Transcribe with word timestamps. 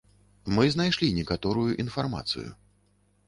Мы 0.59 0.63
знайшлі 0.75 1.09
некаторую 1.19 1.69
інфармацыю. 1.83 2.49